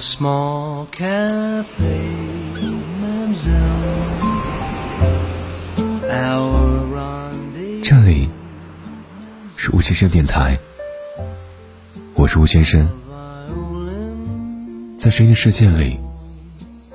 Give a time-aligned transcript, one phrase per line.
[0.00, 2.00] small cafe,
[6.08, 6.80] Our
[7.82, 8.30] 这里
[9.56, 10.58] 是吴先生电台，
[12.14, 12.88] 我是吴先生，
[14.96, 15.98] 在声音的世界里，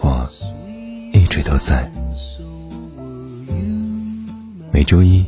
[0.01, 0.27] 我
[1.13, 1.91] 一直都在。
[4.71, 5.23] 每周一、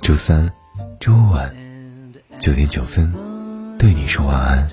[0.00, 0.50] 周三、
[0.98, 1.54] 周五晚
[2.40, 3.12] 九点九分，
[3.78, 4.68] 对你说晚安。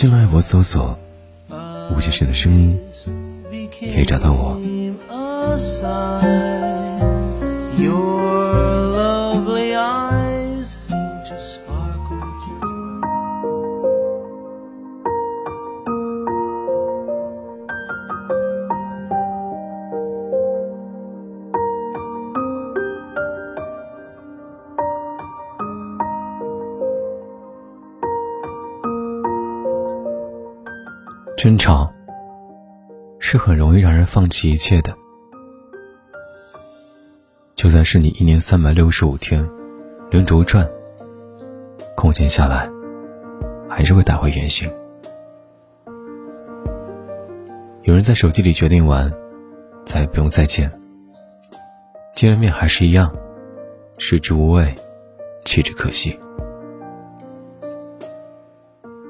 [0.00, 0.96] 新浪微博搜索
[1.90, 2.78] “吴先生的声音”，
[3.80, 4.56] 可以找到我。
[31.38, 31.88] 争吵
[33.20, 34.92] 是很容易让人放弃一切的。”
[37.54, 39.48] 就算是你一年三百六十五天
[40.10, 40.68] 轮轴转，
[41.96, 42.68] 空闲下来，
[43.68, 44.68] 还是会打回原形。
[47.82, 49.08] 有人在手机里决定完，
[49.84, 50.68] 再也不用再见。
[52.16, 53.14] 见了面还是一样，
[53.96, 54.74] 食之无味，
[55.44, 56.18] 弃之可惜。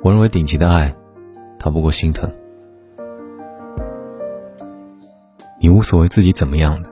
[0.03, 0.95] 我认为顶级的爱，
[1.69, 2.33] 逃不过心疼。
[5.61, 6.91] 你无所谓自己怎么样的。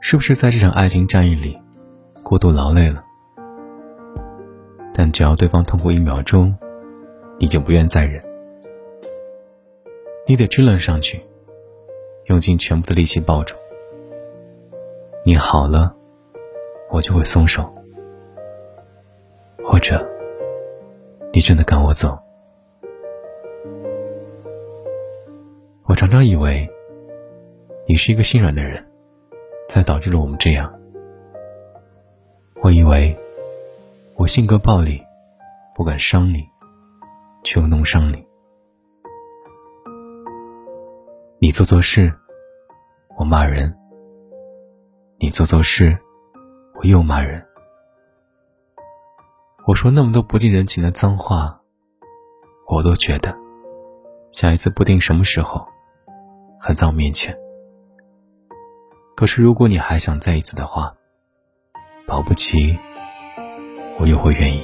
[0.00, 1.56] 是不是在这场爱情战役里
[2.24, 3.04] 过度劳累了？
[4.92, 6.52] 但只要对方痛过一秒钟，
[7.38, 8.20] 你就不愿再忍，
[10.26, 11.24] 你得支棱上去，
[12.24, 13.54] 用尽全部的力气抱住。
[15.24, 15.94] 你好了，
[16.90, 17.72] 我就会松手，
[19.62, 20.04] 或者
[21.32, 22.18] 你真的赶我走。
[25.94, 26.68] 我常常以为
[27.86, 28.84] 你是一个心软的人。
[29.68, 30.76] 才导致了我们这样。
[32.62, 33.16] 我以为
[34.16, 35.00] 我性格暴力，
[35.72, 36.44] 不敢伤你，
[37.44, 38.26] 却又弄伤你。
[41.38, 42.12] 你做错事，
[43.16, 43.72] 我骂人；
[45.18, 45.96] 你做错事，
[46.74, 47.40] 我又骂人。
[49.64, 51.60] 我说那么多不近人情的脏话，
[52.66, 53.32] 我都觉得
[54.32, 55.64] 下一次不定什么时候
[56.66, 57.36] 还在我面前。
[59.14, 60.94] 可是，如果你还想再一次的话，
[62.06, 62.74] 保不齐
[63.98, 64.62] 我又会愿意。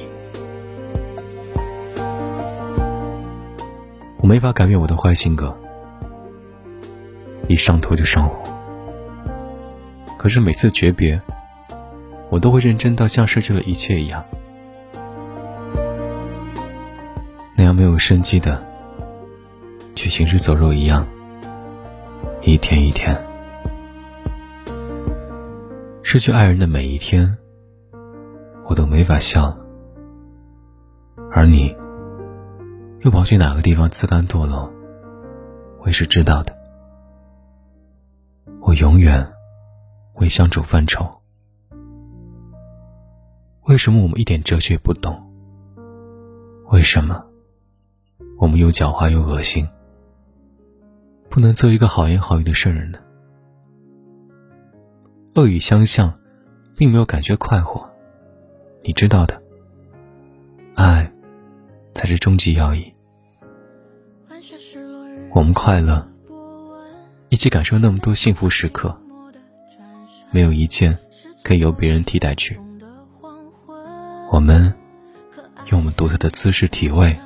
[4.17, 5.55] 我没法改变我的坏性格，
[7.47, 8.41] 一上头就上火。
[10.17, 11.21] 可是每次诀别，
[12.31, 14.25] 我都会认真到像失去了一切一样，
[17.55, 18.59] 那样没有生机的，
[19.93, 21.07] 去行尸走肉一样，
[22.51, 23.17] 一天一天。
[26.03, 27.37] 失去爱人的每一天，
[28.65, 29.65] 我都没法笑了。
[31.31, 31.73] 而你，
[33.03, 34.69] 又跑去哪个地方自甘堕落，
[35.79, 36.53] 我也是知道的。
[38.59, 39.25] 我永远
[40.15, 41.09] 为相处犯愁。
[43.63, 45.17] 为什么我们一点哲学也不懂？
[46.65, 47.23] 为什么
[48.37, 49.65] 我们又狡猾又恶心？
[51.31, 52.99] 不能做一个好言好语的圣人呢？
[55.33, 56.13] 恶语相向，
[56.75, 57.89] 并没有感觉快活，
[58.83, 59.41] 你知道的。
[60.75, 61.09] 爱，
[61.95, 62.93] 才是终极要义。
[65.33, 66.05] 我们快乐，
[67.29, 68.93] 一起感受那么多幸福时刻，
[70.31, 70.99] 没有一件
[71.45, 72.59] 可以由别人替代去。
[74.29, 74.73] 我们
[75.67, 77.17] 用我们独特的姿势、体味、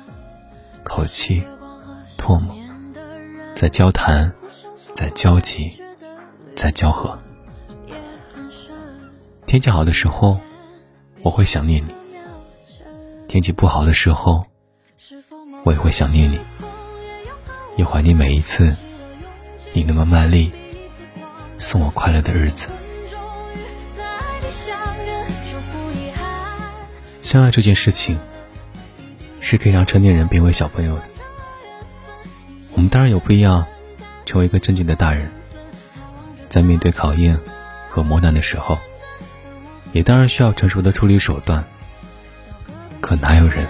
[0.84, 1.42] 口气、
[2.16, 2.56] 唾沫，
[3.56, 4.30] 在交谈，
[4.92, 5.72] 在交集，
[6.54, 7.18] 在交合。
[9.46, 10.38] 天气好的时候，
[11.22, 11.90] 我会想念你；
[13.26, 14.44] 天气不好的时候，
[15.64, 16.38] 我也会想念你，
[17.78, 18.76] 也怀念每一次
[19.72, 20.52] 你那么卖力
[21.58, 22.68] 送我快乐的日子。
[27.22, 28.20] 相爱这件事情，
[29.40, 31.15] 是可以让成年人变为小朋友的。
[32.88, 33.66] 当然有必要
[34.24, 35.30] 成为一个正经的大人，
[36.48, 37.38] 在面对考验
[37.88, 38.78] 和磨难的时候。
[39.92, 41.64] 也当然需要成熟的处理手段，
[43.00, 43.66] 可哪有人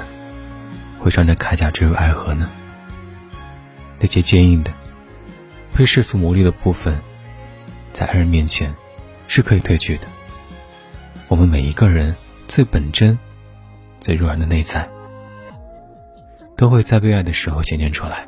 [0.98, 2.48] 会穿着铠甲坠入爱河呢？
[4.00, 4.72] 那些坚硬的、
[5.72, 6.98] 被世俗磨砺的部分，
[7.92, 8.74] 在爱人面前
[9.28, 10.02] 是可以褪去的。
[11.28, 12.16] 我们每一个人
[12.48, 13.16] 最本真、
[14.00, 14.88] 最柔软的内在，
[16.56, 18.26] 都会在被爱的时候显现出来。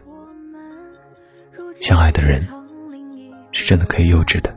[1.80, 2.46] 相爱的人
[3.52, 4.54] 是真的可以幼稚的。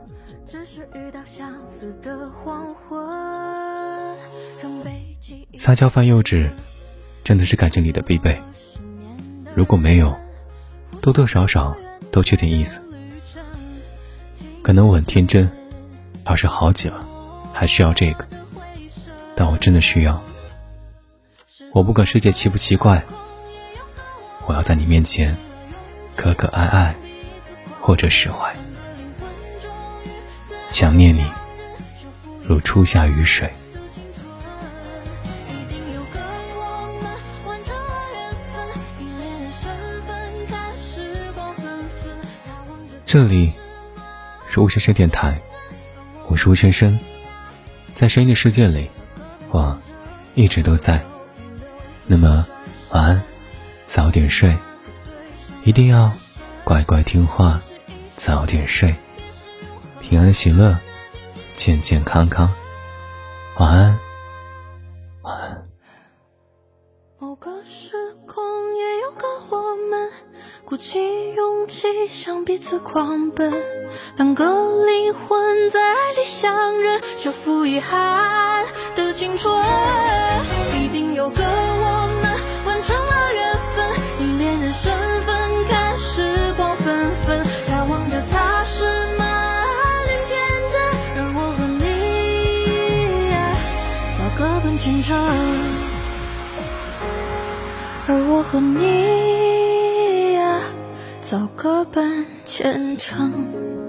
[5.58, 6.50] 撒娇犯幼稚，
[7.22, 8.40] 真的是感情里的必备。
[9.54, 10.16] 如果没有，
[11.00, 11.76] 多多少少
[12.10, 12.80] 都缺点意思。
[14.62, 15.50] 可能我很天真，
[16.24, 17.04] 要是好几了，
[17.52, 18.26] 还需要这个。
[19.34, 20.20] 但我真的需要。
[21.72, 23.02] 我不管世界奇不奇怪，
[24.46, 25.36] 我要在你面前
[26.16, 26.94] 可可爱爱，
[27.82, 28.54] 或者释怀。
[30.68, 31.26] 想念你，
[32.46, 33.52] 如初夏雨水。
[43.04, 43.52] 这里
[44.48, 45.38] 是吴先生电台，
[46.28, 46.98] 我是吴先生，
[47.94, 48.88] 在声音的世界里，
[49.50, 49.76] 我
[50.34, 50.98] 一直都在。
[52.06, 52.46] 那么，
[52.90, 53.22] 晚安，
[53.86, 54.56] 早点睡，
[55.64, 56.10] 一定要
[56.64, 57.60] 乖乖听话，
[58.24, 58.94] 早点睡，
[60.00, 60.78] 平安喜乐，
[61.56, 62.48] 健健康康，
[63.58, 63.98] 晚安，
[67.18, 68.44] 某个时空
[68.76, 70.08] 也有个我们，
[70.64, 71.00] 鼓起
[71.34, 73.52] 勇气向彼此狂奔，
[74.16, 74.44] 两个
[74.86, 78.64] 灵魂在爱里相认，修复遗憾
[78.94, 79.52] 的青春，
[80.80, 82.11] 一定有个我们。
[98.14, 100.60] 而我和你呀
[101.22, 103.81] 早各奔前程。